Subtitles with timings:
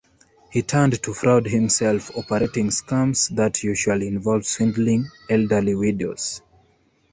[0.51, 6.41] He turned to fraud himself, operating scams that usually involved swindling elderly widows.